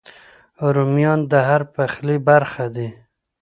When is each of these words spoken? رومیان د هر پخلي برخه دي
رومیان 0.75 1.19
د 1.31 1.33
هر 1.47 1.61
پخلي 1.75 2.17
برخه 2.27 2.65
دي 2.75 2.87